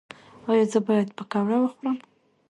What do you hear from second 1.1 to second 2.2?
پکوړه وخورم؟